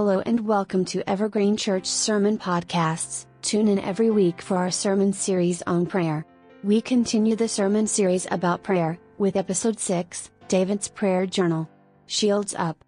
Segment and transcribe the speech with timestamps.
[0.00, 3.26] Hello and welcome to Evergreen Church Sermon Podcasts.
[3.42, 6.24] Tune in every week for our sermon series on prayer.
[6.64, 11.68] We continue the sermon series about prayer, with episode 6, David's Prayer Journal.
[12.06, 12.82] Shields up.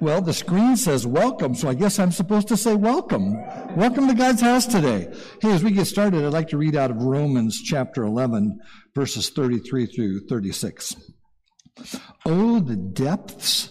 [0.00, 3.32] Well, the screen says welcome, so I guess I'm supposed to say welcome.
[3.74, 5.12] Welcome to God's house today.
[5.40, 8.60] Hey, as we get started, I'd like to read out of Romans chapter 11,
[8.94, 10.94] verses 33 through 36.
[12.24, 13.70] Oh, the depths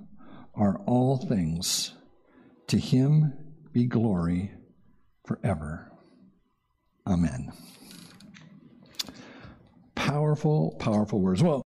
[0.53, 1.93] are all things.
[2.67, 3.33] To him
[3.73, 4.51] be glory
[5.25, 5.91] forever.
[7.07, 7.51] Amen.
[9.95, 11.43] Powerful, powerful words.
[11.43, 11.63] Well,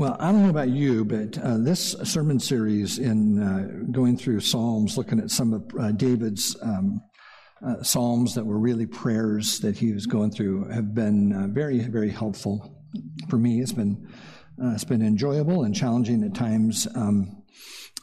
[0.00, 4.40] Well, I don't know about you, but uh, this sermon series in uh, going through
[4.40, 7.02] Psalms, looking at some of uh, David's um,
[7.66, 11.78] uh, psalms that were really prayers that he was going through have been uh, very,
[11.80, 12.76] very helpful
[13.28, 13.60] for me.
[13.60, 14.08] It's been
[14.62, 17.42] uh, it's been enjoyable and challenging at times um,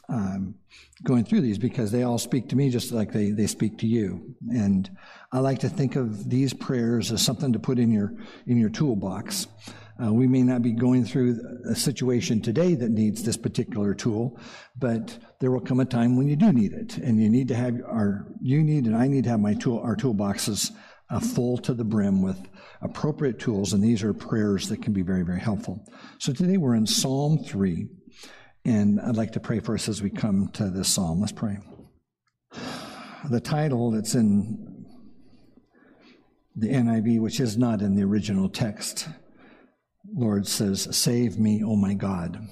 [0.08, 0.56] um,
[1.04, 3.86] going through these because they all speak to me just like they, they speak to
[3.86, 4.34] you.
[4.50, 4.90] And
[5.32, 8.12] I like to think of these prayers as something to put in your
[8.46, 9.46] in your toolbox.
[10.00, 14.38] Uh, we may not be going through a situation today that needs this particular tool,
[14.78, 17.54] but there will come a time when you do need it, and you need to
[17.54, 20.70] have our you need and I need to have my tool our toolboxes
[21.10, 22.38] uh, full to the brim with
[22.80, 25.84] appropriate tools, and these are prayers that can be very very helpful.
[26.18, 27.88] So today we're in Psalm three,
[28.64, 31.20] and I'd like to pray for us as we come to this psalm.
[31.20, 31.58] Let's pray.
[33.28, 34.86] The title that's in
[36.54, 39.08] the NIV, which is not in the original text,
[40.06, 42.48] Lord says, Save me, O my God.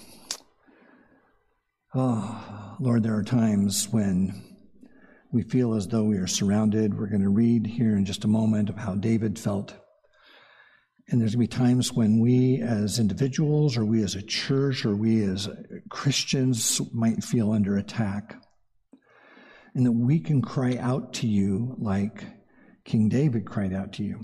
[1.95, 4.43] Oh, Lord, there are times when
[5.33, 6.99] we feel as though we are surrounded.
[6.99, 9.75] We're going to read here in just a moment of how David felt.
[11.09, 14.85] And there's going to be times when we as individuals, or we as a church,
[14.85, 15.49] or we as
[15.89, 18.37] Christians might feel under attack.
[19.75, 22.25] And that we can cry out to you like
[22.85, 24.21] King David cried out to you.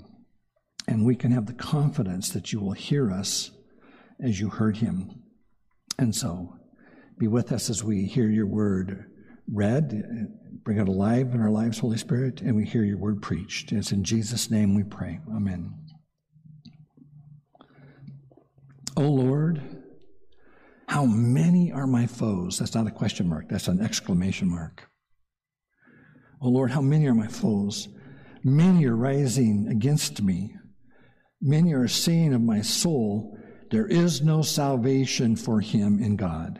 [0.87, 3.51] And we can have the confidence that you will hear us
[4.21, 5.23] as you heard him.
[5.97, 6.57] And so,
[7.17, 9.09] be with us as we hear your word
[9.51, 10.29] read,
[10.63, 13.71] bring it alive in our lives, Holy Spirit, and we hear your word preached.
[13.71, 15.19] It's in Jesus' name we pray.
[15.33, 15.73] Amen.
[18.95, 19.61] O oh Lord,
[20.87, 22.59] how many are my foes?
[22.59, 24.87] That's not a question mark, that's an exclamation mark.
[26.41, 27.87] O oh Lord, how many are my foes?
[28.43, 30.55] Many are rising against me.
[31.45, 33.37] Many are saying of my soul,
[33.69, 36.57] there is no salvation for him in God.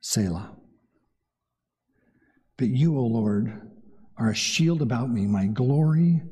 [0.00, 0.56] Selah.
[2.56, 3.68] But you, O Lord,
[4.16, 6.22] are a shield about me, my glory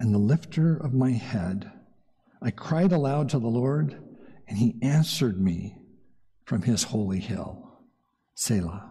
[0.00, 1.70] and the lifter of my head.
[2.42, 4.02] I cried aloud to the Lord,
[4.48, 5.78] and he answered me
[6.46, 7.78] from his holy hill.
[8.34, 8.90] Selah.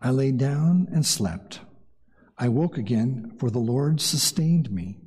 [0.00, 1.60] I lay down and slept.
[2.38, 5.02] I woke again, for the Lord sustained me.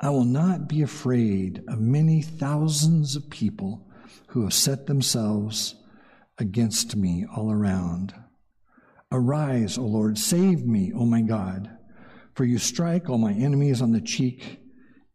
[0.00, 3.88] I will not be afraid of many thousands of people
[4.28, 5.74] who have set themselves
[6.38, 8.14] against me all around.
[9.10, 11.70] Arise, O Lord, save me, O my God,
[12.34, 14.60] for you strike all my enemies on the cheek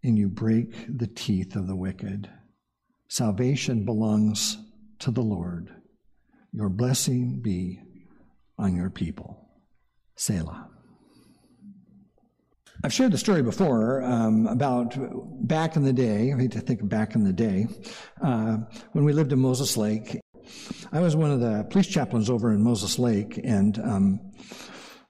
[0.04, 2.30] and you break the teeth of the wicked.
[3.08, 4.58] Salvation belongs
[5.00, 5.70] to the Lord.
[6.52, 7.80] Your blessing be
[8.58, 9.48] on your people.
[10.16, 10.73] Selah.
[12.86, 14.94] I've shared the story before um, about
[15.48, 16.34] back in the day.
[16.34, 17.68] I hate to think back in the day
[18.22, 18.58] uh,
[18.92, 20.20] when we lived in Moses Lake.
[20.92, 24.20] I was one of the police chaplains over in Moses Lake, and um,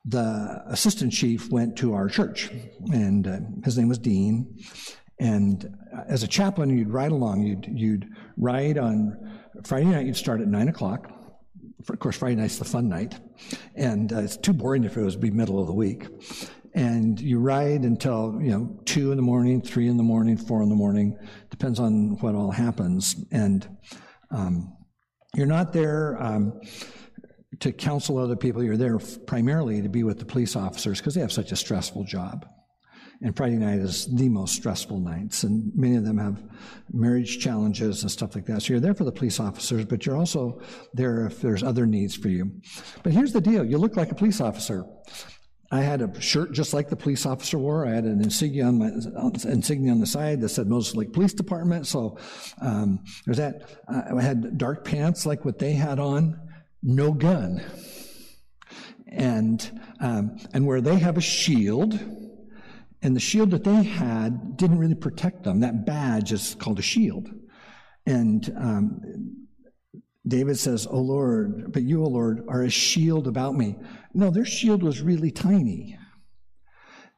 [0.05, 2.51] the assistant chief went to our church,
[2.91, 4.55] and uh, his name was Dean.
[5.19, 5.75] And
[6.07, 7.41] as a chaplain, you'd ride along.
[7.41, 10.05] You'd you'd ride on Friday night.
[10.05, 11.11] You'd start at nine o'clock.
[11.89, 13.19] Of course, Friday night's the fun night,
[13.73, 16.07] and uh, it's too boring if it was be middle of the week
[16.75, 20.61] and you ride until you know two in the morning, three in the morning, four
[20.61, 21.17] in the morning,
[21.49, 23.15] depends on what all happens.
[23.31, 23.67] And
[24.31, 24.75] um,
[25.35, 26.59] you're not there um,
[27.59, 28.63] to counsel other people.
[28.63, 32.05] You're there primarily to be with the police officers because they have such a stressful
[32.05, 32.47] job.
[33.21, 36.43] And Friday night is the most stressful nights, and many of them have
[36.91, 38.63] marriage challenges and stuff like that.
[38.63, 40.59] So you're there for the police officers, but you're also
[40.93, 42.51] there if there's other needs for you.
[43.01, 44.83] But here's the deal you look like a police officer.
[45.73, 47.87] I had a shirt just like the police officer wore.
[47.87, 48.89] I had an insignia on my
[49.51, 51.87] insignia on the side that said Moses Lake Police Department.
[51.87, 52.19] So
[52.61, 53.63] um, there's that.
[53.89, 56.39] I had dark pants like what they had on.
[56.83, 57.63] No gun.
[59.07, 61.99] And um, and where they have a shield,
[63.01, 65.61] and the shield that they had didn't really protect them.
[65.61, 67.29] That badge is called a shield.
[68.05, 69.42] And um,
[70.27, 73.75] David says, "O Lord, but you, O Lord, are a shield about me."
[74.13, 75.97] No, their shield was really tiny.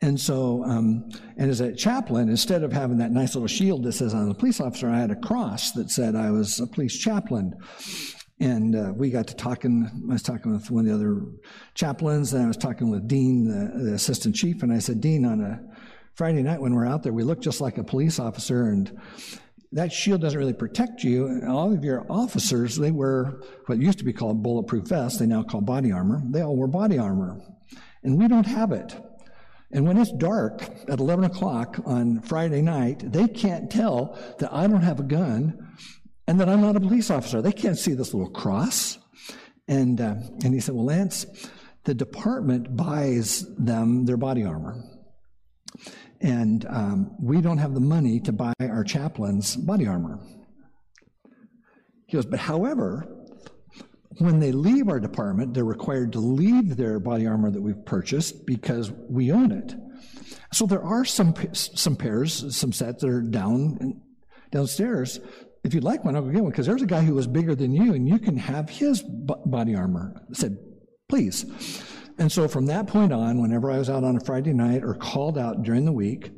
[0.01, 3.93] And so, um, and as a chaplain, instead of having that nice little shield that
[3.93, 6.97] says I'm a police officer, I had a cross that said I was a police
[6.97, 7.55] chaplain.
[8.39, 9.89] And uh, we got to talking.
[10.09, 11.21] I was talking with one of the other
[11.73, 15.25] chaplains, and I was talking with Dean, the, the assistant chief, and I said, Dean,
[15.25, 15.61] on a
[16.15, 18.99] Friday night when we're out there, we look just like a police officer, and
[19.75, 21.41] that shield doesn't really protect you.
[21.47, 25.43] All of your officers, they wear what used to be called bulletproof vests, they now
[25.43, 26.21] call body armor.
[26.29, 27.41] They all wear body armor.
[28.01, 28.95] And we don't have it.
[29.73, 34.65] And when it's dark at 11 o'clock on Friday night, they can't tell that I
[34.67, 35.75] don't have a gun
[36.25, 37.41] and that I'm not a police officer.
[37.41, 38.97] They can't see this little cross.
[39.67, 41.25] And, uh, and he said, Well, Lance,
[41.83, 44.81] the department buys them their body armor.
[46.21, 50.19] And um, we don't have the money to buy our chaplains body armor.
[52.07, 53.07] He goes, but however,
[54.19, 58.45] when they leave our department, they're required to leave their body armor that we've purchased
[58.45, 59.75] because we own it.
[60.53, 64.01] So there are some some pairs, some sets that are down
[64.51, 65.19] downstairs.
[65.63, 67.55] If you'd like one, I'll go get one because there's a guy who was bigger
[67.55, 70.13] than you, and you can have his body armor.
[70.29, 70.57] I said,
[71.09, 71.45] please.
[72.17, 74.95] And so from that point on, whenever I was out on a Friday night or
[74.95, 76.31] called out during the week,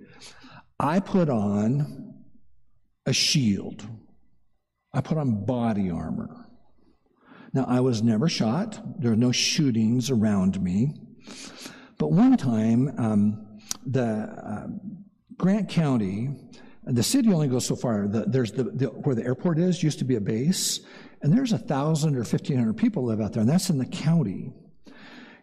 [0.79, 2.13] I put on
[3.05, 3.87] a shield.
[4.93, 6.45] I put on body armor.
[7.53, 8.79] Now, I was never shot.
[8.99, 10.93] There were no shootings around me.
[11.97, 14.67] But one time, um, the uh,
[15.37, 16.29] Grant County,
[16.83, 18.07] the city only goes so far.
[18.07, 20.81] The, there's the, the, where the airport is used to be a base,
[21.21, 23.85] and there's a thousand or fifteen hundred people live out there, and that's in the
[23.85, 24.51] county.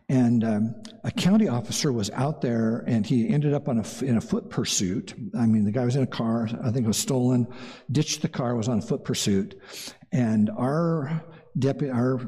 [0.09, 4.19] And um, a county officer was out there and he ended up on a, in
[4.19, 5.15] a foot pursuit.
[5.37, 7.47] I mean, the guy was in a car, I think it was stolen,
[7.91, 9.59] ditched the car, was on a foot pursuit.
[10.13, 11.25] And our
[11.59, 12.21] deputy, our,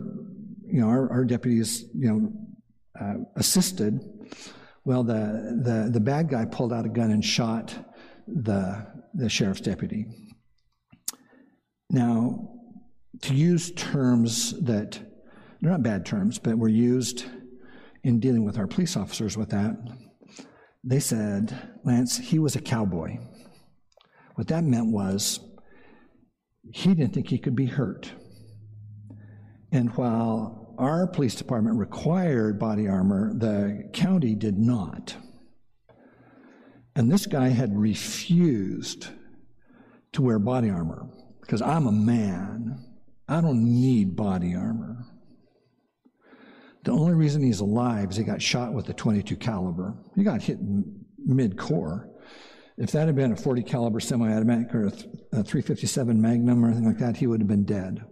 [0.67, 2.33] you know, our, our deputies, you know,
[2.99, 4.01] uh, assisted.
[4.85, 7.75] Well, the, the, the bad guy pulled out a gun and shot
[8.27, 10.07] the, the sheriff's deputy.
[11.91, 12.53] Now,
[13.23, 14.99] to use terms that,
[15.61, 17.27] they're not bad terms, but were used
[18.07, 19.77] in dealing with our police officers with that,
[20.85, 23.19] they said, Lance, he was a cowboy.
[24.37, 25.41] What that meant was
[26.73, 28.13] he didn't think he could be hurt.
[29.73, 35.17] And while our police department required body armor, the county did not.
[36.95, 39.09] And this guy had refused
[40.13, 41.09] to wear body armor
[41.41, 42.85] because I'm a man.
[43.29, 45.05] I don't need body armor.
[46.87, 49.97] The only reason he's alive is he got shot with a 22 caliber.
[50.15, 50.61] He got hit
[51.19, 52.09] mid core.
[52.79, 56.99] If that had been a 40 caliber semi-automatic or a 357 Magnum or anything like
[56.99, 58.05] that, he would have been dead.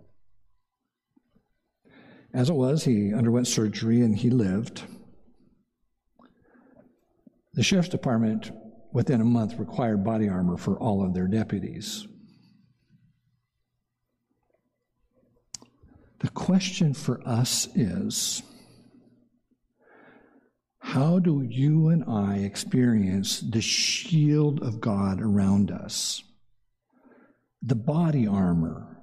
[2.33, 4.83] As it was, he underwent surgery and he lived.
[7.53, 8.51] The sheriff's department,
[8.93, 12.09] within a month, required body armor for all of their deputies.
[16.19, 18.43] The question for us is
[20.85, 26.23] how do you and I experience the shield of God around us?
[27.63, 29.01] The body armor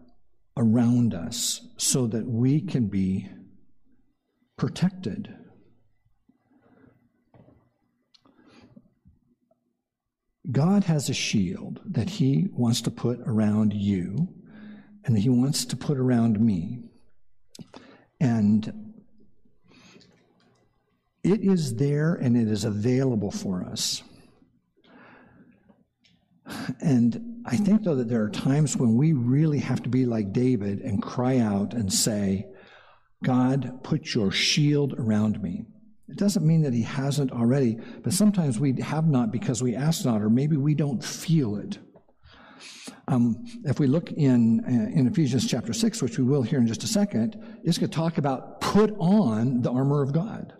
[0.55, 3.29] around us so that we can be
[4.57, 5.33] protected.
[10.51, 14.27] God has a shield that He wants to put around you
[15.03, 16.83] and He wants to put around me.
[18.19, 18.90] And
[21.23, 24.03] it is there and it is available for us.
[26.81, 30.33] And I think, though, that there are times when we really have to be like
[30.33, 32.47] David and cry out and say,
[33.23, 35.65] God, put your shield around me.
[36.09, 40.03] It doesn't mean that he hasn't already, but sometimes we have not because we ask
[40.03, 41.77] not, or maybe we don't feel it.
[43.07, 46.67] Um, if we look in, uh, in Ephesians chapter 6, which we will here in
[46.67, 50.53] just a second, it's going to talk about put on the armor of God.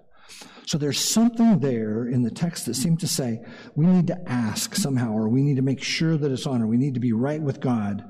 [0.65, 3.41] So there's something there in the text that seems to say
[3.75, 6.67] we need to ask somehow, or we need to make sure that it's on, or
[6.67, 8.03] we need to be right with God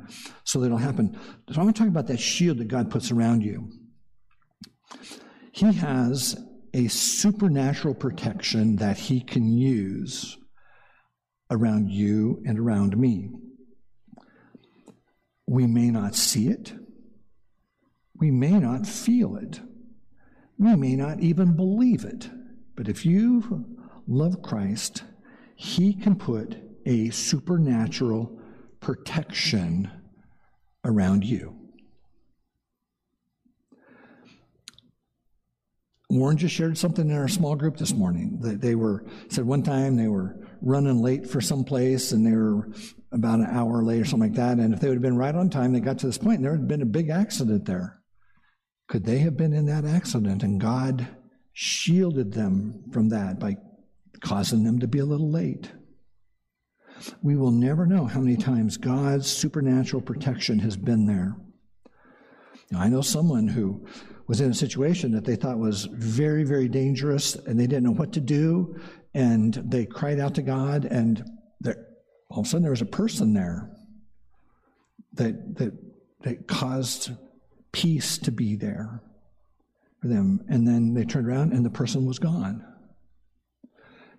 [0.43, 1.17] so that it'll happen.
[1.49, 3.69] So I'm going to talk about that shield that God puts around you.
[5.51, 6.37] He has
[6.73, 10.37] a supernatural protection that He can use
[11.49, 13.29] around you and around me.
[15.47, 16.73] We may not see it,
[18.15, 19.59] we may not feel it,
[20.57, 22.29] we may not even believe it.
[22.75, 23.65] But if you
[24.07, 25.03] love Christ,
[25.55, 28.39] He can put a supernatural
[28.79, 29.89] protection
[30.83, 31.55] around you.
[36.09, 38.39] Warren just shared something in our small group this morning.
[38.41, 42.35] That they were said one time they were running late for some place and they
[42.35, 42.69] were
[43.13, 44.57] about an hour late or something like that.
[44.57, 46.45] And if they would have been right on time, they got to this point and
[46.45, 48.01] there had been a big accident there.
[48.89, 51.07] Could they have been in that accident and God
[51.53, 53.57] shielded them from that by
[54.21, 55.71] causing them to be a little late.
[57.21, 61.35] We will never know how many times God's supernatural protection has been there.
[62.69, 63.85] Now, I know someone who
[64.27, 67.91] was in a situation that they thought was very, very dangerous and they didn't know
[67.91, 68.79] what to do.
[69.13, 71.21] And they cried out to God, and
[71.59, 71.85] there,
[72.29, 73.69] all of a sudden there was a person there
[75.13, 75.73] that, that,
[76.21, 77.11] that caused
[77.73, 79.01] peace to be there
[80.01, 80.43] them.
[80.49, 82.65] And then they turned around and the person was gone.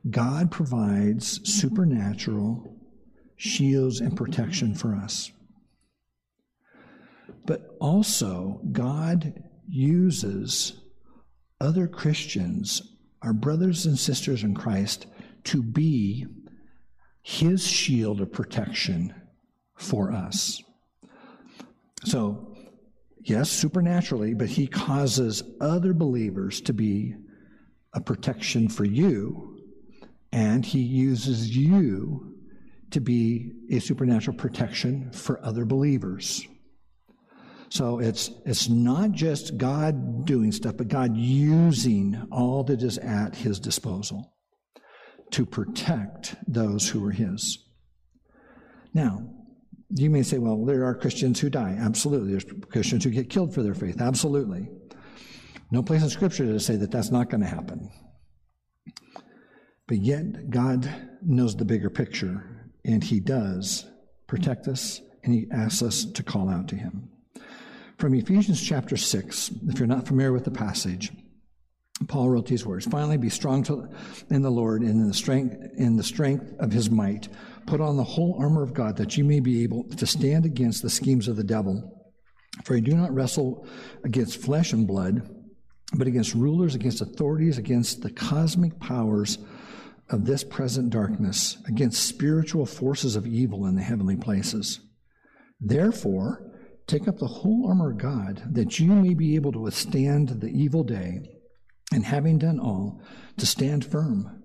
[0.08, 2.76] God provides supernatural
[3.36, 5.30] shields and protection for us.
[7.46, 10.80] But also, God uses
[11.60, 12.82] other Christians,
[13.22, 15.06] our brothers and sisters in Christ,
[15.44, 16.26] to be
[17.22, 19.14] his shield of protection
[19.76, 20.62] for us.
[22.04, 22.51] So,
[23.24, 27.14] yes, supernaturally, but he causes other believers to be
[27.94, 29.58] a protection for you,
[30.32, 32.34] and he uses you
[32.90, 36.46] to be a supernatural protection for other believers.
[37.70, 43.34] So it's it's not just God doing stuff, but God using all that is at
[43.34, 44.34] his disposal
[45.30, 47.58] to protect those who are his.
[48.92, 49.26] Now,
[49.94, 51.76] you may say, well, there are Christians who die.
[51.78, 52.30] Absolutely.
[52.32, 54.00] There's Christians who get killed for their faith.
[54.00, 54.68] Absolutely.
[55.70, 57.90] No place in Scripture to say that that's not going to happen.
[59.86, 60.88] But yet, God
[61.22, 63.86] knows the bigger picture, and He does
[64.26, 67.08] protect us, and He asks us to call out to Him.
[67.98, 71.12] From Ephesians chapter 6, if you're not familiar with the passage,
[72.08, 73.64] Paul wrote these words Finally, be strong
[74.30, 77.28] in the Lord and in the, strength, in the strength of His might.
[77.66, 80.82] Put on the whole armor of God that you may be able to stand against
[80.82, 81.98] the schemes of the devil.
[82.64, 83.66] For you do not wrestle
[84.04, 85.28] against flesh and blood,
[85.94, 89.38] but against rulers, against authorities, against the cosmic powers
[90.10, 94.80] of this present darkness, against spiritual forces of evil in the heavenly places.
[95.60, 96.52] Therefore,
[96.86, 100.50] take up the whole armor of God that you may be able to withstand the
[100.50, 101.20] evil day,
[101.92, 103.00] and having done all,
[103.38, 104.41] to stand firm.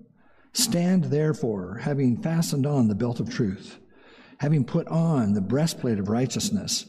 [0.52, 3.78] Stand therefore, having fastened on the belt of truth,
[4.38, 6.86] having put on the breastplate of righteousness,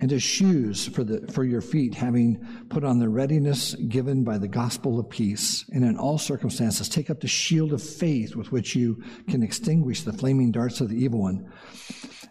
[0.00, 4.38] and as shoes for, the, for your feet, having put on the readiness given by
[4.38, 5.64] the gospel of peace.
[5.72, 10.02] And in all circumstances, take up the shield of faith with which you can extinguish
[10.02, 11.50] the flaming darts of the evil one.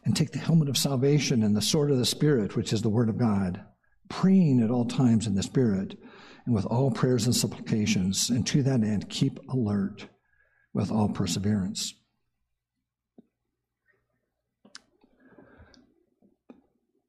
[0.05, 2.89] And take the helmet of salvation and the sword of the Spirit, which is the
[2.89, 3.63] word of God,
[4.09, 5.97] praying at all times in the Spirit,
[6.45, 8.29] and with all prayers and supplications.
[8.29, 10.09] And to that end, keep alert
[10.73, 11.93] with all perseverance.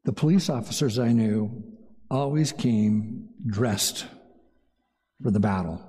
[0.04, 1.64] The police officers I knew
[2.10, 4.06] always came dressed
[5.22, 5.82] for the battle,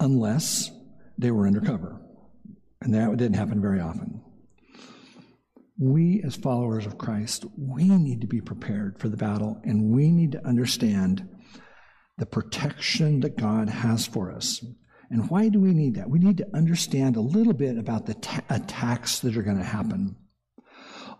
[0.00, 0.70] unless
[1.16, 2.00] they were undercover.
[2.80, 4.22] And that didn't happen very often.
[5.78, 10.10] We, as followers of Christ, we need to be prepared for the battle, and we
[10.10, 11.28] need to understand
[12.18, 14.64] the protection that God has for us.
[15.10, 16.10] And why do we need that?
[16.10, 19.64] We need to understand a little bit about the ta- attacks that are going to
[19.64, 20.16] happen.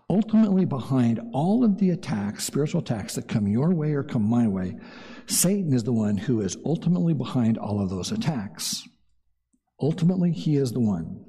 [0.09, 4.47] Ultimately, behind all of the attacks, spiritual attacks that come your way or come my
[4.47, 4.75] way,
[5.27, 8.87] Satan is the one who is ultimately behind all of those attacks.
[9.79, 11.25] Ultimately, he is the one.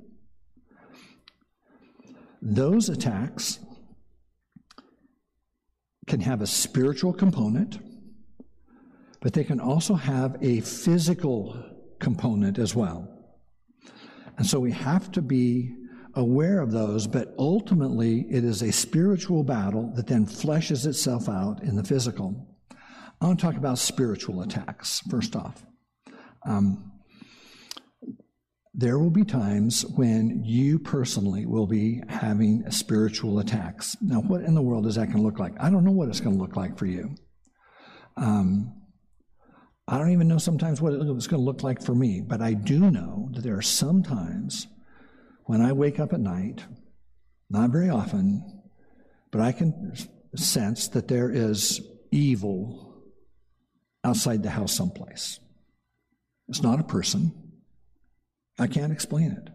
[2.42, 3.58] Those attacks
[6.06, 7.78] can have a spiritual component,
[9.20, 11.69] but they can also have a physical
[12.00, 13.08] component as well.
[14.36, 15.74] And so we have to be
[16.14, 21.62] aware of those, but ultimately it is a spiritual battle that then fleshes itself out
[21.62, 22.48] in the physical.
[23.20, 25.64] I want to talk about spiritual attacks first off.
[26.46, 26.90] Um,
[28.72, 33.96] there will be times when you personally will be having spiritual attacks.
[34.00, 35.52] Now, what in the world is that going to look like?
[35.60, 37.14] I don't know what it's going to look like for you.
[38.16, 38.79] Um,
[39.90, 42.54] I don't even know sometimes what it's going to look like for me, but I
[42.54, 44.68] do know that there are some times
[45.46, 46.62] when I wake up at night,
[47.50, 48.62] not very often,
[49.32, 49.92] but I can
[50.36, 51.80] sense that there is
[52.12, 53.02] evil
[54.04, 55.40] outside the house someplace.
[56.48, 57.32] It's not a person.
[58.60, 59.50] I can't explain it.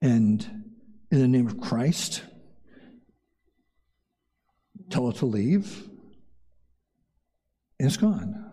[0.00, 0.64] And
[1.10, 2.22] in the name of Christ,
[4.88, 5.90] tell it to leave,
[7.86, 8.46] it's gone.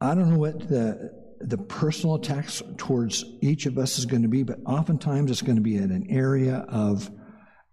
[0.00, 4.28] I don't know what the the personal attacks towards each of us is going to
[4.28, 7.08] be, but oftentimes it's going to be in an area of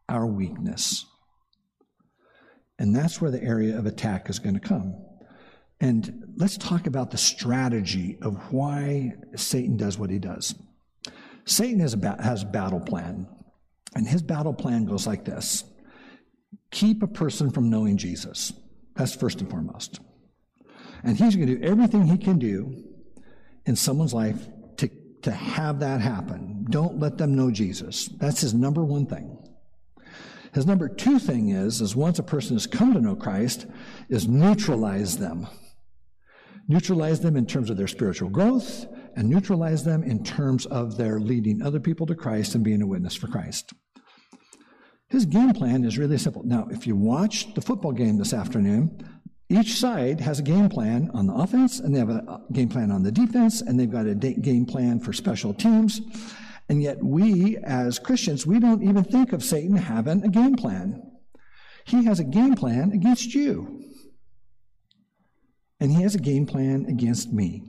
[0.08, 1.06] our weakness.
[2.78, 4.96] And that's where the area of attack is going to come.
[5.82, 10.54] And let's talk about the strategy of why Satan does what he does.
[11.46, 13.28] Satan has a, has a battle plan,
[13.96, 15.64] and his battle plan goes like this
[16.76, 18.52] keep a person from knowing Jesus.
[18.96, 20.02] That's first and foremost.
[21.04, 22.84] And he's going to do everything he can do
[23.66, 24.38] in someone's life
[24.78, 24.90] to,
[25.22, 26.66] to have that happen.
[26.70, 28.10] Don't let them know Jesus.
[28.18, 29.38] That's his number one thing.
[30.54, 33.66] His number two thing is, is once a person has come to know Christ,
[34.10, 35.48] is neutralize them
[36.68, 41.20] neutralize them in terms of their spiritual growth, and neutralize them in terms of their
[41.20, 43.74] leading other people to Christ and being a witness for Christ.
[45.10, 46.44] His game plan is really simple.
[46.44, 49.08] Now, if you watch the football game this afternoon,
[49.50, 52.70] each side has a game plan on the offense, and they have a uh, game
[52.70, 56.02] plan on the defense, and they've got a game plan for special teams.
[56.68, 61.04] And yet, we as Christians, we don't even think of Satan having a game plan.
[61.86, 63.84] He has a game plan against you.
[65.80, 67.64] And he has a game plan against me.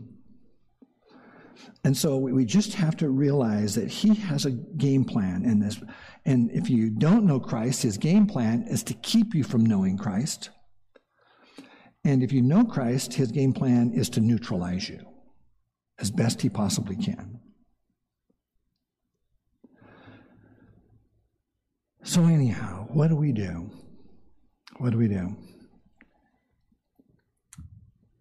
[1.84, 5.80] And so we just have to realize that he has a game plan in this.
[6.24, 9.96] And if you don't know Christ, his game plan is to keep you from knowing
[9.96, 10.50] Christ.
[12.04, 15.00] And if you know Christ, his game plan is to neutralize you
[15.98, 17.40] as best he possibly can.
[22.02, 23.70] So, anyhow, what do we do?
[24.78, 25.36] What do we do?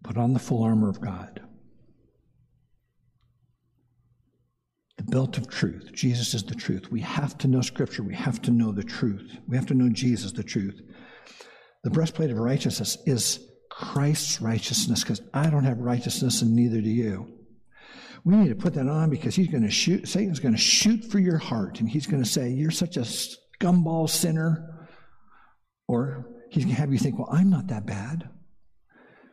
[0.02, 1.40] Put on the full armor of God.
[5.06, 5.90] Belt of truth.
[5.92, 6.90] Jesus is the truth.
[6.90, 8.02] We have to know Scripture.
[8.02, 9.38] We have to know the truth.
[9.48, 10.80] We have to know Jesus, the truth.
[11.84, 13.40] The breastplate of righteousness is
[13.70, 17.32] Christ's righteousness because I don't have righteousness and neither do you.
[18.24, 21.04] We need to put that on because he's going to shoot, Satan's going to shoot
[21.04, 24.88] for your heart and he's going to say, You're such a scumball sinner.
[25.86, 28.28] Or he's going to have you think, Well, I'm not that bad.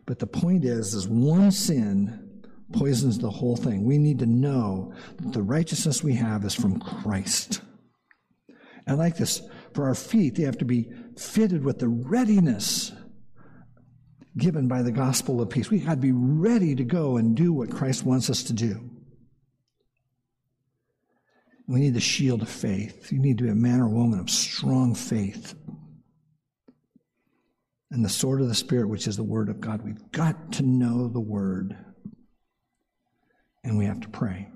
[0.06, 2.33] But the point is, is one sin
[2.74, 3.86] poisons the whole thing.
[3.86, 7.62] We need to know that the righteousness we have is from Christ.
[8.88, 9.42] I like this.
[9.74, 12.92] For our feet, they have to be fitted with the readiness
[14.38, 15.70] given by the gospel of peace.
[15.70, 18.90] We got to be ready to go and do what Christ wants us to do.
[21.68, 23.12] We need the shield of faith.
[23.12, 25.56] You need to be a man or woman of strong faith
[27.94, 29.82] and the sword of the Spirit, which is the Word of God.
[29.84, 31.78] We've got to know the Word,
[33.64, 34.48] and we have to pray.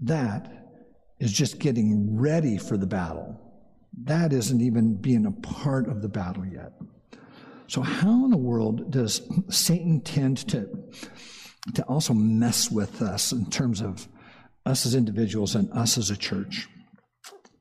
[0.00, 0.52] That
[1.18, 3.40] is just getting ready for the battle.
[4.04, 6.72] That isn't even being a part of the battle yet.
[7.68, 10.68] So, how in the world does Satan tend to,
[11.74, 14.06] to also mess with us in terms of
[14.64, 16.68] us as individuals and us as a church?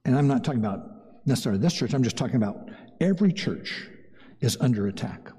[0.04, 2.70] And I'm not talking about necessarily this church, I'm just talking about
[3.02, 3.88] every church
[4.42, 5.32] is under attack.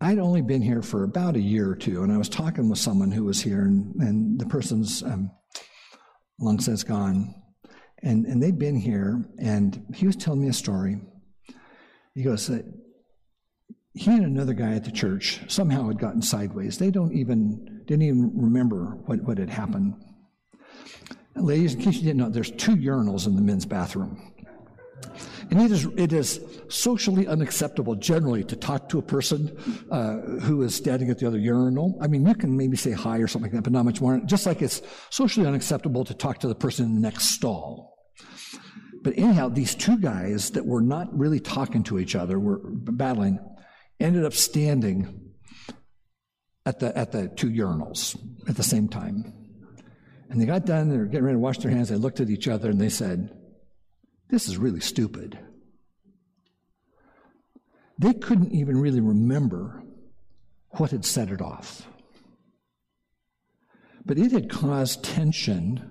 [0.00, 2.78] I'd only been here for about a year or two, and I was talking with
[2.78, 5.30] someone who was here, and, and the person's um,
[6.38, 7.34] long since gone.
[8.02, 11.00] And, and they'd been here, and he was telling me a story.
[12.14, 12.60] He goes, uh,
[13.94, 16.76] he and another guy at the church somehow had gotten sideways.
[16.76, 19.94] They don't even didn't even remember what, what had happened.
[21.34, 24.34] ladies, in case you didn't know, there's two urinals in the men's bathroom.
[25.50, 29.56] And it is, it is socially unacceptable generally to talk to a person
[29.90, 31.96] uh, who is standing at the other urinal.
[32.00, 34.20] I mean, you can maybe say hi or something like that, but not much more.
[34.26, 37.96] Just like it's socially unacceptable to talk to the person in the next stall.
[39.02, 43.38] But anyhow, these two guys that were not really talking to each other, were battling,
[44.00, 45.30] ended up standing
[46.64, 49.32] at the, at the two urinals at the same time.
[50.28, 52.30] And they got done, they were getting ready to wash their hands, they looked at
[52.30, 53.30] each other and they said,
[54.28, 55.38] this is really stupid.
[57.98, 59.82] They couldn't even really remember
[60.70, 61.86] what had set it off.
[64.04, 65.90] But it had caused tension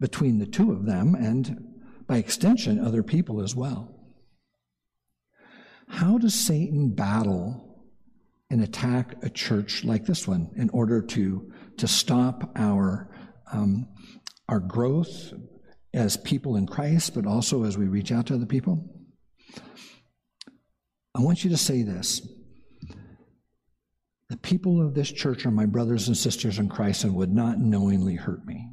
[0.00, 3.94] between the two of them and, by extension, other people as well.
[5.88, 7.64] How does Satan battle
[8.50, 13.10] and attack a church like this one in order to, to stop our,
[13.52, 13.88] um,
[14.48, 15.32] our growth
[15.94, 18.84] as people in Christ, but also as we reach out to other people?
[21.14, 22.26] I want you to say this.
[24.28, 27.58] The people of this church are my brothers and sisters in Christ and would not
[27.58, 28.68] knowingly hurt me.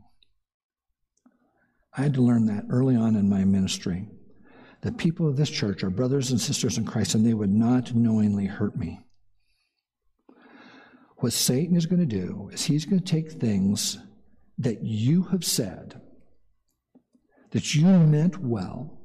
[1.97, 4.10] I had to learn that early on in my ministry.
[4.82, 7.95] The people of this church are brothers and sisters in Christ and they would not
[7.95, 8.99] knowingly hurt me.
[11.17, 13.97] What Satan is going to do is he's going to take things
[14.58, 16.01] that you have said,
[17.55, 18.99] that you meant well,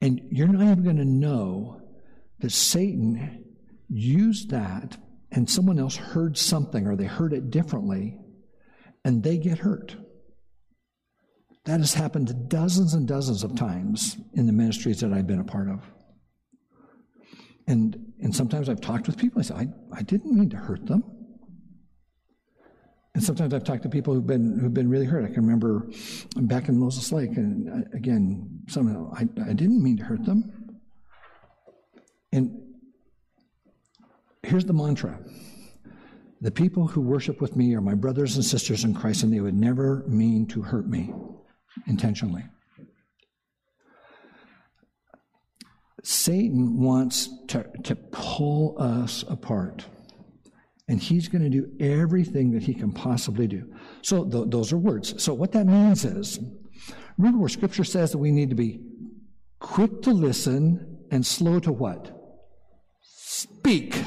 [0.00, 1.82] and you're not even going to know
[2.38, 3.44] that Satan
[3.90, 4.96] used that
[5.30, 8.16] and someone else heard something or they heard it differently
[9.04, 9.96] and they get hurt.
[11.66, 15.44] That has happened dozens and dozens of times in the ministries that I've been a
[15.44, 15.82] part of.
[17.66, 20.86] And, and sometimes I've talked with people, I say, I, I didn't mean to hurt
[20.86, 21.04] them.
[23.14, 25.24] And sometimes I've talked to people who've been who've been really hurt.
[25.24, 25.88] I can remember
[26.36, 30.76] back in Moses Lake, and uh, again, somehow I, I didn't mean to hurt them.
[32.32, 32.60] And
[34.42, 35.20] here's the mantra:
[36.40, 39.40] the people who worship with me are my brothers and sisters in Christ, and they
[39.40, 41.12] would never mean to hurt me
[41.86, 42.44] intentionally.
[46.02, 49.86] Satan wants to, to pull us apart.
[50.86, 53.72] And he's going to do everything that he can possibly do.
[54.02, 55.22] So th- those are words.
[55.22, 56.38] So what that means is,
[57.16, 58.80] remember where scripture says that we need to be
[59.60, 62.10] quick to listen and slow to what?
[63.00, 64.02] Speak.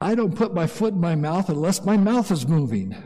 [0.00, 2.96] I don't put my foot in my mouth unless my mouth is moving.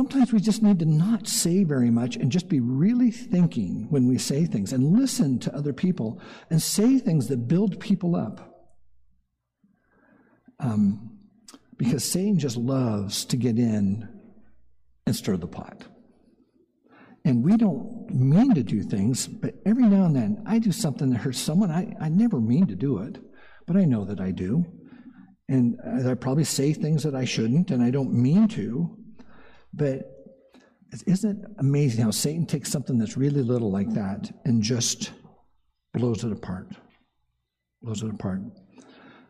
[0.00, 4.08] Sometimes we just need to not say very much and just be really thinking when
[4.08, 8.64] we say things and listen to other people and say things that build people up.
[10.58, 11.18] Um,
[11.76, 14.08] because Satan just loves to get in
[15.04, 15.84] and stir the pot.
[17.26, 21.10] And we don't mean to do things, but every now and then I do something
[21.10, 21.70] that hurts someone.
[21.70, 23.18] I, I never mean to do it,
[23.66, 24.64] but I know that I do.
[25.46, 25.76] And
[26.08, 28.96] I probably say things that I shouldn't, and I don't mean to.
[29.72, 30.20] But
[31.06, 35.12] isn't it amazing how Satan takes something that's really little like that and just
[35.94, 36.68] blows it apart?
[37.82, 38.40] Blows it apart.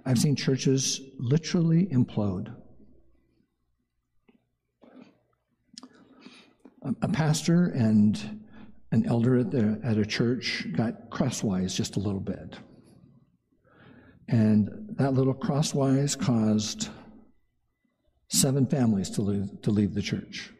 [0.07, 2.55] I've seen churches literally implode.
[7.03, 8.40] A pastor and
[8.92, 12.57] an elder at, the, at a church got crosswise just a little bit.
[14.29, 16.88] And that little crosswise caused
[18.31, 20.53] seven families to leave, to leave the church,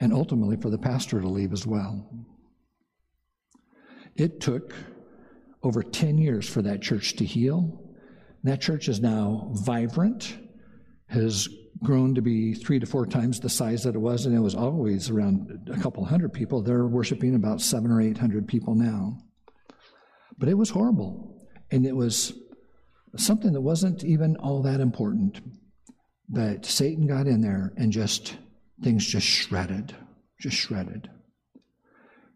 [0.00, 2.08] and ultimately for the pastor to leave as well.
[4.16, 4.74] It took
[5.62, 7.86] over 10 years for that church to heal.
[8.44, 10.38] That church is now vibrant,
[11.08, 11.48] has
[11.82, 14.54] grown to be three to four times the size that it was, and it was
[14.54, 16.62] always around a couple hundred people.
[16.62, 19.18] They're worshiping about seven or eight hundred people now.
[20.38, 22.32] But it was horrible, and it was
[23.16, 25.40] something that wasn't even all that important.
[26.32, 28.36] But Satan got in there and just,
[28.82, 29.96] things just shredded,
[30.40, 31.10] just shredded.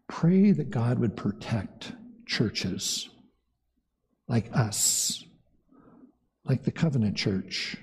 [0.07, 1.93] Pray that God would protect
[2.25, 3.09] churches
[4.27, 5.23] like us,
[6.43, 7.77] like the Covenant Church,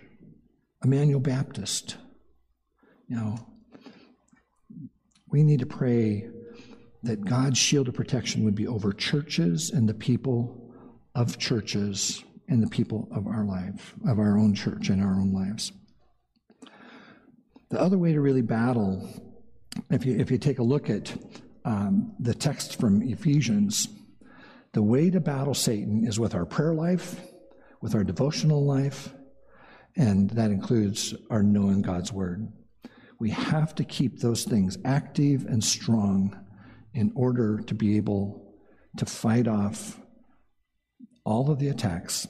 [0.85, 1.97] Emmanuel Baptist.
[3.09, 3.47] You know,
[5.29, 6.29] we need to pray
[7.05, 10.75] that God's shield of protection would be over churches and the people
[11.15, 15.33] of churches and the people of our life, of our own church and our own
[15.33, 15.73] lives.
[17.73, 19.09] The other way to really battle,
[19.89, 21.11] if you, if you take a look at
[21.65, 23.89] um, the text from Ephesians,
[24.75, 27.19] the way to battle Satan is with our prayer life,
[27.81, 29.15] with our devotional life,
[29.97, 32.53] and that includes our knowing God's word.
[33.19, 36.39] We have to keep those things active and strong
[36.93, 38.55] in order to be able
[38.99, 39.99] to fight off
[41.25, 42.29] all of the attacks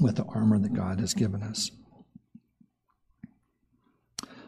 [0.00, 1.70] with the armor that God has given us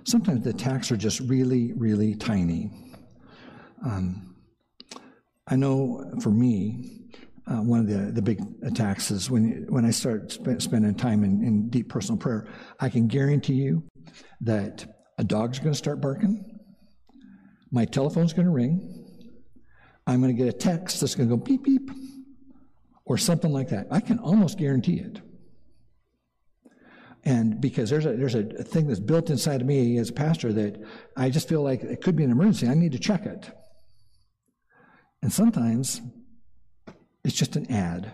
[0.08, 2.70] sometimes the attacks are just really, really tiny.
[3.84, 4.36] Um,
[5.46, 7.10] I know for me,
[7.46, 11.24] uh, one of the, the big attacks is when, when I start sp- spending time
[11.24, 12.46] in, in deep personal prayer,
[12.80, 13.82] I can guarantee you
[14.40, 14.86] that
[15.18, 16.58] a dog's going to start barking,
[17.70, 19.04] my telephone's going to ring,
[20.06, 21.90] I'm going to get a text that's going to go beep, beep,
[23.04, 23.86] or something like that.
[23.90, 25.20] I can almost guarantee it.
[27.24, 30.52] And because there's a, there's a thing that's built inside of me as a pastor
[30.52, 30.80] that
[31.16, 32.68] I just feel like it could be an emergency.
[32.68, 33.50] I need to check it.
[35.22, 36.00] And sometimes
[37.24, 38.10] it's just an ad.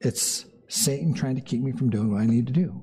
[0.00, 2.80] It's Satan trying to keep me from doing what I need to do.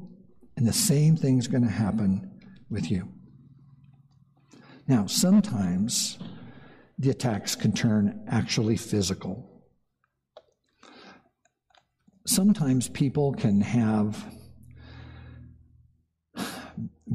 [0.58, 3.10] And the same thing's going to happen with you.
[4.88, 6.20] Now, sometimes
[6.98, 9.64] the attacks can turn actually physical.
[12.28, 14.26] Sometimes people can have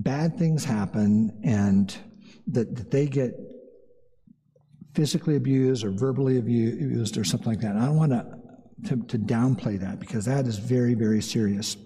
[0.03, 1.97] bad things happen and
[2.49, 3.35] that, that they get
[4.95, 7.73] physically abused or verbally abused or something like that.
[7.73, 8.27] And I don't want to,
[8.89, 11.77] to, to downplay that because that is very, very serious.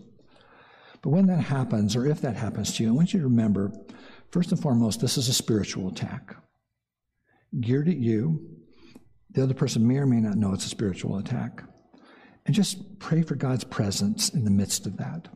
[1.03, 3.73] But when that happens, or if that happens to you, I want you to remember
[4.31, 6.37] first and foremost, this is a spiritual attack
[7.61, 8.41] geared at you.
[9.31, 11.63] The other person may or may not know it's a spiritual attack.
[12.47, 15.29] And just pray for God's presence in the midst of that.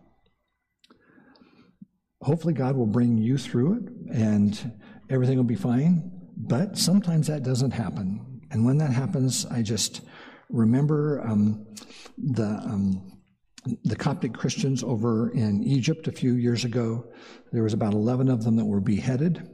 [2.22, 4.72] Hopefully, God will bring you through it and
[5.11, 6.11] everything will be fine.
[6.37, 8.40] But sometimes that doesn't happen.
[8.50, 10.02] And when that happens, I just
[10.48, 11.66] remember um,
[12.16, 12.46] the.
[12.46, 13.12] Um,
[13.85, 17.04] the Coptic Christians over in Egypt a few years ago,
[17.52, 19.46] there was about 11 of them that were beheaded,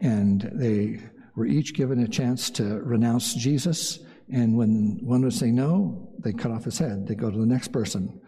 [0.00, 1.00] and they
[1.36, 3.98] were each given a chance to renounce Jesus.
[4.32, 7.06] And when one would say no, they cut off his head.
[7.06, 8.20] They go to the next person,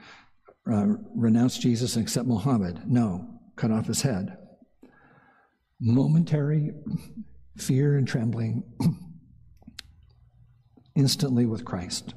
[0.70, 2.83] uh, renounce Jesus and accept Muhammad.
[2.87, 4.37] No, cut off his head.
[5.81, 6.73] Momentary
[7.57, 8.62] fear and trembling,
[10.95, 12.14] instantly with Christ.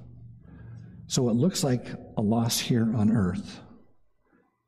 [1.07, 3.61] So it looks like a loss here on earth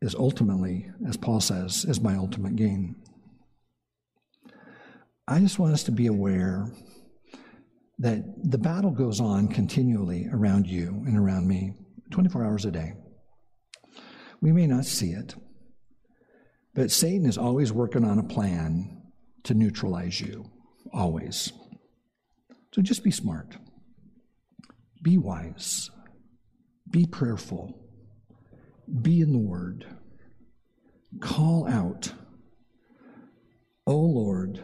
[0.01, 2.95] is ultimately, as Paul says, is my ultimate gain.
[5.27, 6.71] I just want us to be aware
[7.99, 11.75] that the battle goes on continually around you and around me,
[12.09, 12.93] 24 hours a day.
[14.41, 15.35] We may not see it.
[16.73, 19.01] But Satan is always working on a plan
[19.43, 20.49] to neutralize you,
[20.93, 21.51] always.
[22.73, 23.57] So just be smart,
[25.01, 25.89] be wise,
[26.89, 27.77] be prayerful,
[29.01, 29.85] be in the Word,
[31.19, 32.13] call out,
[33.85, 34.63] O Lord,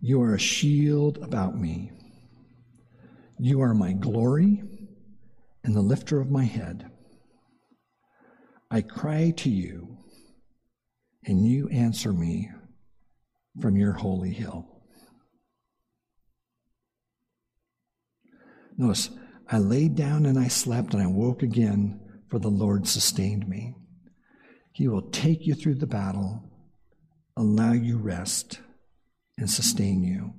[0.00, 1.90] you are a shield about me.
[3.38, 4.62] You are my glory
[5.62, 6.90] and the lifter of my head.
[8.70, 9.95] I cry to you
[11.26, 12.50] and you answer me
[13.60, 14.66] from your holy hill.
[18.78, 19.10] Notice,
[19.50, 23.74] I laid down and I slept, and I woke again, for the Lord sustained me.
[24.72, 26.42] He will take you through the battle,
[27.36, 28.60] allow you rest,
[29.38, 30.34] and sustain you.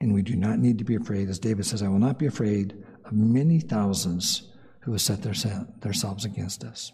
[0.00, 1.28] And we do not need to be afraid.
[1.28, 5.34] As David says, I will not be afraid of many thousands who have set their,
[5.80, 6.92] themselves against us.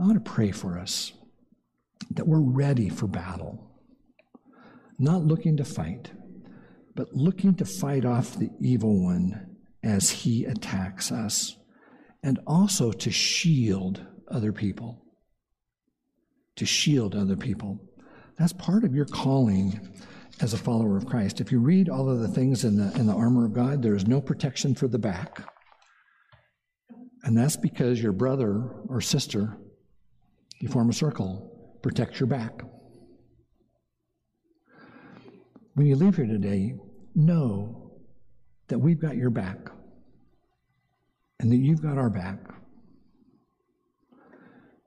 [0.00, 1.12] I want to pray for us
[2.12, 3.70] that we're ready for battle,
[4.98, 6.10] not looking to fight,
[6.94, 11.54] but looking to fight off the evil one as he attacks us,
[12.22, 15.04] and also to shield other people.
[16.56, 17.78] To shield other people.
[18.38, 19.86] That's part of your calling
[20.40, 21.42] as a follower of Christ.
[21.42, 23.94] If you read all of the things in the, in the armor of God, there
[23.94, 25.42] is no protection for the back.
[27.22, 29.58] And that's because your brother or sister
[30.60, 32.62] you form a circle, protect your back.
[35.74, 36.74] When you leave here today,
[37.14, 37.92] know
[38.68, 39.58] that we've got your back
[41.38, 42.38] and that you've got our back.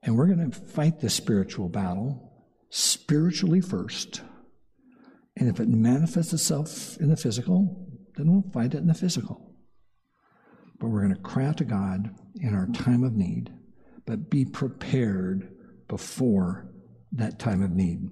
[0.04, 2.32] And we're going to fight this spiritual battle
[2.70, 4.22] spiritually first.
[5.38, 9.56] And if it manifests itself in the physical, then we'll fight it in the physical.
[10.80, 13.52] But we're going to cry out to God in our time of need,
[14.06, 15.53] but be prepared
[15.94, 16.66] before
[17.12, 18.10] that time of need.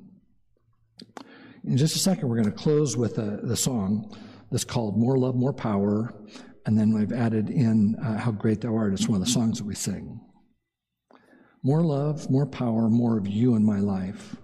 [1.63, 4.15] In just a second, we're going to close with a, the song
[4.51, 6.13] that's called More Love, More Power.
[6.67, 8.93] And then we've added in uh, How Great Thou Art.
[8.93, 10.21] It's one of the songs that we sing.
[11.63, 14.35] More love, more power, more of you in my life.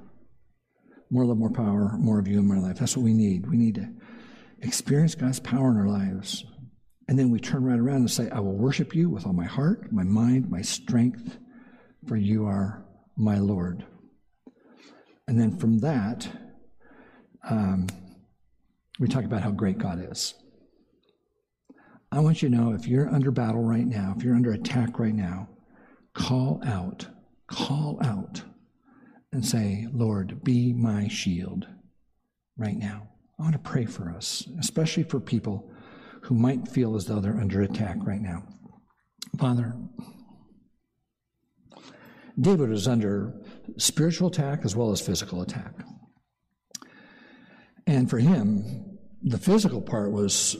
[1.11, 2.79] More love, more power, more of you in my life.
[2.79, 3.47] That's what we need.
[3.47, 3.87] We need to
[4.63, 6.43] experience God's power in our lives.
[7.07, 9.45] And then we turn right around and say, I will worship you with all my
[9.45, 11.37] heart, my mind, my strength,
[12.07, 12.86] for you are
[13.17, 13.85] my Lord.
[15.27, 16.27] And then from that,
[17.49, 17.87] um,
[18.99, 20.33] we talk about how great God is.
[22.11, 24.97] I want you to know if you're under battle right now, if you're under attack
[24.97, 25.49] right now,
[26.13, 27.07] call out,
[27.47, 28.41] call out,
[29.33, 31.67] and say, Lord, be my shield
[32.57, 33.09] right now.
[33.37, 35.69] I want to pray for us, especially for people
[36.23, 38.43] who might feel as though they're under attack right now.
[39.37, 39.75] Father,
[42.39, 43.33] David was under
[43.77, 45.73] spiritual attack as well as physical attack.
[47.87, 50.55] And for him, the physical part was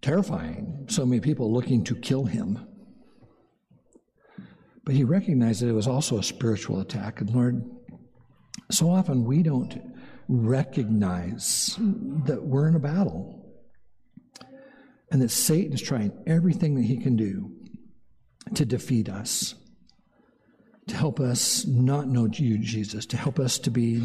[0.00, 0.86] terrifying.
[0.88, 2.64] So many people looking to kill him.
[4.84, 7.20] But he recognized that it was also a spiritual attack.
[7.20, 7.62] And Lord,
[8.70, 9.78] so often we don't
[10.28, 11.76] recognize
[12.26, 13.38] that we're in a battle
[15.10, 17.50] and that Satan is trying everything that he can do
[18.54, 19.54] to defeat us,
[20.88, 24.02] to help us not know you, Jesus, to help us to be,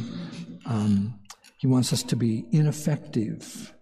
[0.65, 1.19] um,
[1.57, 3.73] he wants us to be ineffective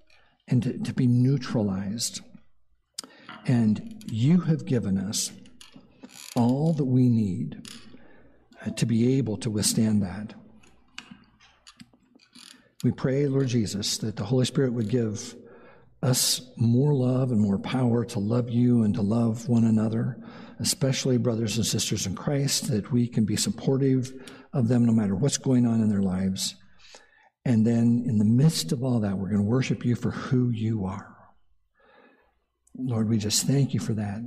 [0.48, 2.22] and to, to be neutralized.
[3.46, 5.32] And you have given us
[6.36, 7.68] all that we need
[8.66, 10.34] uh, to be able to withstand that.
[12.84, 15.36] We pray, Lord Jesus, that the Holy Spirit would give
[16.02, 20.18] us more love and more power to love you and to love one another,
[20.60, 24.12] especially brothers and sisters in Christ, that we can be supportive
[24.54, 26.56] of them no matter what's going on in their lives.
[27.46, 30.50] And then in the midst of all that, we're going to worship you for who
[30.50, 31.16] you are.
[32.76, 34.20] Lord, we just thank you for that.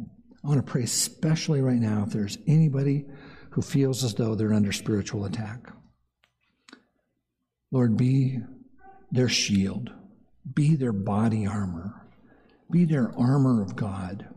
[0.44, 3.06] I want to pray especially right now if there's anybody
[3.50, 5.70] who feels as though they're under spiritual attack.
[7.70, 8.38] Lord, be
[9.10, 9.90] their shield,
[10.52, 12.07] be their body armor,
[12.70, 14.28] be their armor of God.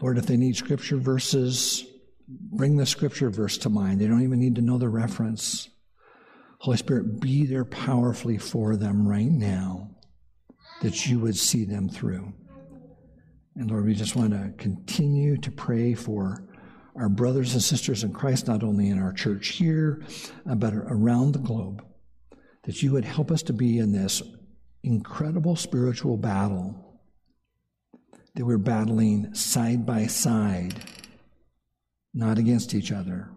[0.00, 1.84] Lord, if they need scripture verses,
[2.28, 4.00] bring the scripture verse to mind.
[4.00, 5.68] They don't even need to know the reference.
[6.58, 9.90] Holy Spirit, be there powerfully for them right now
[10.80, 12.32] that you would see them through.
[13.56, 16.48] And Lord, we just want to continue to pray for
[16.96, 20.02] our brothers and sisters in Christ, not only in our church here,
[20.48, 21.84] uh, but around the globe,
[22.64, 24.22] that you would help us to be in this
[24.82, 27.00] incredible spiritual battle
[28.34, 30.74] that we're battling side by side,
[32.14, 33.28] not against each other.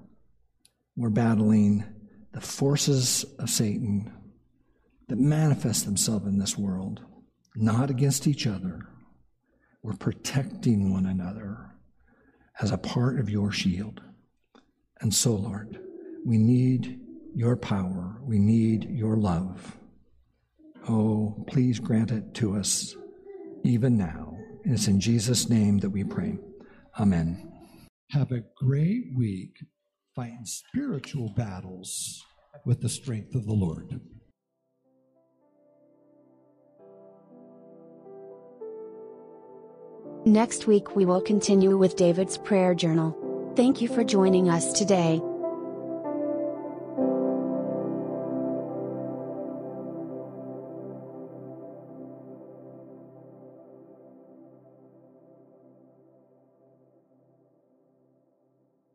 [0.95, 1.83] We're battling
[2.31, 4.13] the forces of Satan
[5.07, 7.01] that manifest themselves in this world,
[7.55, 8.88] not against each other.
[9.83, 11.71] We're protecting one another
[12.59, 14.01] as a part of your shield.
[15.01, 15.79] And so, Lord,
[16.25, 17.04] we need
[17.35, 18.17] your power.
[18.21, 19.77] We need your love.
[20.87, 22.95] Oh, please grant it to us
[23.63, 24.37] even now.
[24.63, 26.37] And it's in Jesus' name that we pray.
[26.99, 27.51] Amen.
[28.11, 29.57] Have a great week
[30.15, 32.23] fighting spiritual battles
[32.65, 33.99] with the strength of the Lord.
[40.25, 43.53] Next week, we will continue with David's prayer journal.
[43.55, 45.21] Thank you for joining us today.